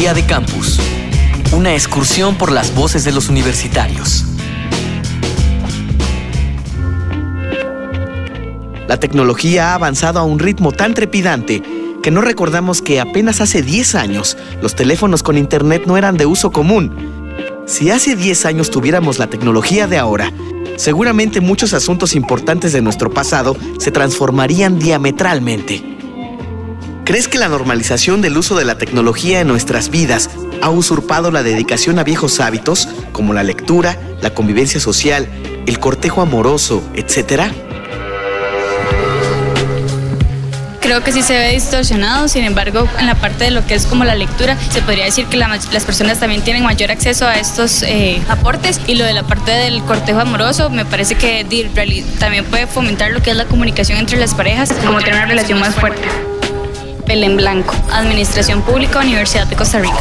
[0.00, 0.80] Día de Campus.
[1.52, 4.24] Una excursión por las voces de los universitarios.
[8.88, 11.62] La tecnología ha avanzado a un ritmo tan trepidante
[12.02, 16.24] que no recordamos que apenas hace 10 años los teléfonos con internet no eran de
[16.24, 16.96] uso común.
[17.66, 20.32] Si hace 10 años tuviéramos la tecnología de ahora,
[20.76, 25.89] seguramente muchos asuntos importantes de nuestro pasado se transformarían diametralmente.
[27.10, 30.30] ¿Crees que la normalización del uso de la tecnología en nuestras vidas
[30.62, 35.26] ha usurpado la dedicación a viejos hábitos como la lectura, la convivencia social,
[35.66, 37.52] el cortejo amoroso, etcétera?
[40.80, 43.86] creo que sí se ve distorsionado, sin embargo, en la parte de lo que es
[43.86, 47.82] como la lectura, se podría decir que las personas también tienen mayor acceso a estos
[47.82, 51.44] eh, aportes y lo de la parte del cortejo amoroso, me parece que
[52.20, 55.58] también puede fomentar lo que es la comunicación entre las parejas, como tener una relación
[55.58, 56.29] más fuerte.
[57.10, 59.98] Belén Blanco, Administración Pública, Universidad de Costa Rica.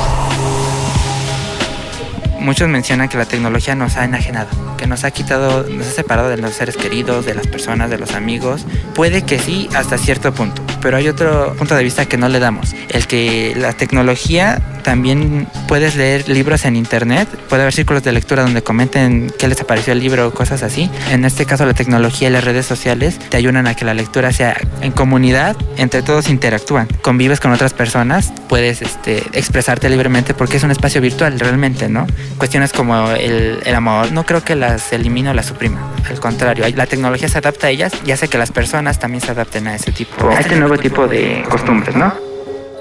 [2.40, 6.30] Muchos mencionan que la tecnología nos ha enajenado, que nos ha quitado, nos ha separado
[6.30, 8.68] de los seres queridos, de las personas, de los amigos.
[8.94, 12.40] Puede que sí, hasta cierto punto, pero hay otro punto de vista que no le
[12.40, 18.12] damos, el que la tecnología también puedes leer libros en internet, puede haber círculos de
[18.12, 20.90] lectura donde comenten qué les apareció el libro o cosas así.
[21.12, 24.32] En este caso la tecnología y las redes sociales te ayudan a que la lectura
[24.32, 30.58] sea en comunidad, entre todos interactúan, convives con otras personas, puedes este, expresarte libremente porque
[30.58, 32.08] es un espacio virtual realmente, ¿no?
[32.38, 36.66] Cuestiones como el, el amor, no creo que las elimine o las suprima, al contrario,
[36.76, 39.76] la tecnología se adapta a ellas y hace que las personas también se adapten a
[39.76, 42.14] ese tipo, este nuevo tipo de costumbres, ¿no?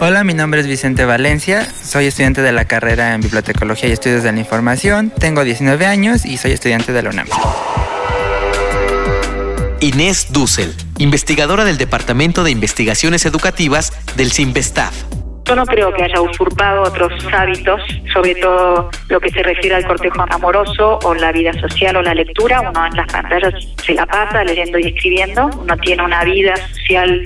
[0.01, 4.23] Hola, mi nombre es Vicente Valencia, soy estudiante de la carrera en Bibliotecología y Estudios
[4.23, 7.27] de la Información, tengo 19 años y soy estudiante de la UNAM.
[9.81, 14.95] Inés Dussel, investigadora del Departamento de Investigaciones Educativas del CIMBESTAF.
[15.47, 17.81] Yo no creo que haya usurpado otros hábitos,
[18.13, 22.13] sobre todo lo que se refiere al cortejo amoroso o la vida social o la
[22.13, 22.61] lectura.
[22.61, 25.49] Uno en las pantallas se la pasa leyendo y escribiendo.
[25.59, 27.23] Uno tiene una vida social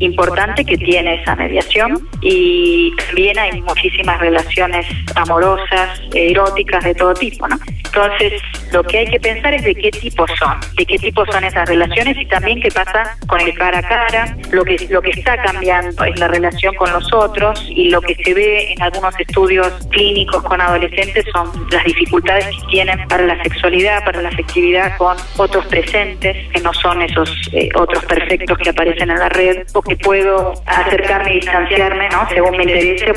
[0.00, 7.48] importante que tiene esa mediación y también hay muchísimas relaciones amorosas, eróticas de todo tipo,
[7.48, 7.56] ¿no?
[7.96, 8.42] Entonces,
[8.72, 11.66] lo que hay que pensar es de qué tipo son, de qué tipo son esas
[11.66, 14.36] relaciones y también qué pasa con el cara a cara.
[14.50, 18.14] Lo que, lo que está cambiando es la relación con los otros y lo que
[18.16, 23.42] se ve en algunos estudios clínicos con adolescentes son las dificultades que tienen para la
[23.42, 28.68] sexualidad, para la afectividad con otros presentes, que no son esos eh, otros perfectos que
[28.68, 32.28] aparecen en la red que puedo acercarme y distanciarme, ¿no?
[32.28, 33.14] Según me interese.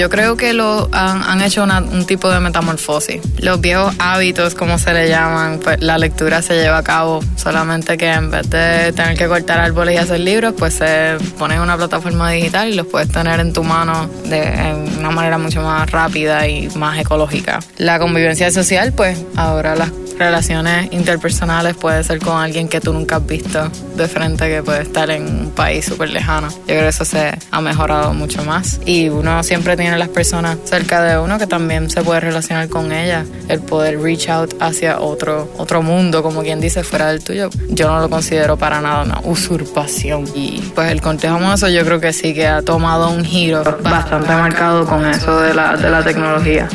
[0.00, 3.20] Yo creo que lo han, hecho un tipo de metamorfosis.
[3.36, 7.20] Los viejos hábitos, como se le llaman, pues la lectura se lleva a cabo.
[7.36, 11.56] Solamente que en vez de tener que cortar árboles y hacer libros, pues se pone
[11.56, 15.60] en una plataforma digital y los puedes tener en tu mano de una manera mucho
[15.60, 17.60] más rápida y más ecológica.
[17.76, 23.16] La convivencia social, pues ahora las relaciones interpersonales puede ser con alguien que tú nunca
[23.16, 26.48] has visto de frente, que puede estar en un país súper lejano.
[26.48, 28.80] Yo creo que eso se ha mejorado mucho más.
[28.84, 32.92] Y uno siempre tiene las personas cerca de uno que también se puede relacionar con
[32.92, 33.26] ellas.
[33.48, 37.88] El poder reach out hacia otro, otro mundo, como quien dice, fuera del tuyo, yo
[37.88, 40.24] no lo considero para nada una usurpación.
[40.34, 44.32] Y pues el cortejo eso yo creo que sí que ha tomado un giro bastante
[44.34, 46.68] marcado con eso de la, de la tecnología.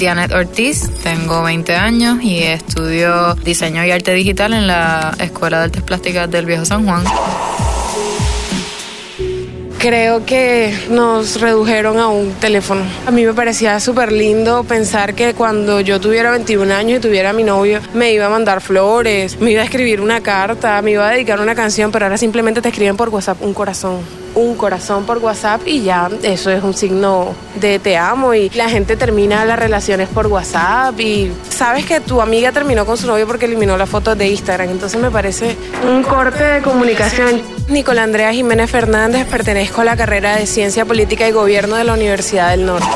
[0.00, 5.64] Dianet Ortiz, tengo 20 años y estudio diseño y arte digital en la Escuela de
[5.64, 7.04] Artes Plásticas del Viejo San Juan.
[9.78, 12.80] Creo que nos redujeron a un teléfono.
[13.06, 17.34] A mí me parecía súper lindo pensar que cuando yo tuviera 21 años y tuviera
[17.34, 21.06] mi novio, me iba a mandar flores, me iba a escribir una carta, me iba
[21.06, 25.04] a dedicar una canción, pero ahora simplemente te escriben por WhatsApp un corazón un corazón
[25.04, 29.44] por WhatsApp y ya eso es un signo de te amo y la gente termina
[29.44, 33.76] las relaciones por WhatsApp y sabes que tu amiga terminó con su novio porque eliminó
[33.76, 35.56] las fotos de Instagram, entonces me parece
[35.86, 37.42] un corte de comunicación.
[37.68, 41.94] Nicolás Andrea Jiménez Fernández, pertenezco a la carrera de Ciencia Política y Gobierno de la
[41.94, 42.88] Universidad del Norte.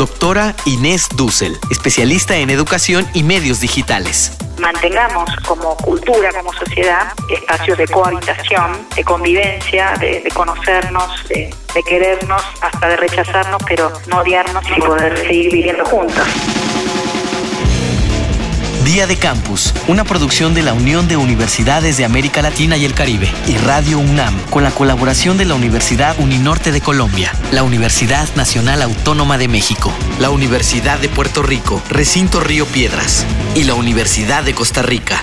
[0.00, 7.78] Doctora Inés Dussel, especialista en educación y medios digitales mantengamos como cultura, como sociedad, espacios
[7.78, 11.50] de cohabitación, de convivencia, de, conocernos, de,
[11.86, 16.26] querernos, hasta de rechazarnos, pero no odiarnos y poder seguir viviendo juntos.
[18.92, 22.92] Día de Campus, una producción de la Unión de Universidades de América Latina y el
[22.92, 28.28] Caribe y Radio UNAM, con la colaboración de la Universidad Uninorte de Colombia, la Universidad
[28.34, 34.42] Nacional Autónoma de México, la Universidad de Puerto Rico, Recinto Río Piedras y la Universidad
[34.42, 35.22] de Costa Rica.